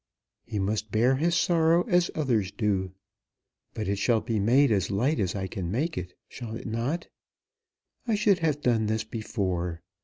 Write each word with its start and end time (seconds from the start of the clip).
"He 0.45 0.57
must 0.57 0.89
bear 0.91 1.17
his 1.17 1.35
sorrow 1.35 1.83
as 1.83 2.09
others 2.15 2.49
do." 2.51 2.93
"But 3.75 3.87
it 3.87 3.99
shall 3.99 4.19
be 4.19 4.39
made 4.39 4.71
as 4.71 4.89
light 4.89 5.19
as 5.19 5.35
I 5.35 5.45
can 5.45 5.69
make 5.69 5.95
it, 5.95 6.15
shall 6.27 6.55
it 6.55 6.65
not? 6.65 7.07
I 8.07 8.15
should 8.15 8.39
have 8.39 8.61
done 8.61 8.87
this 8.87 9.03
before. 9.03 9.83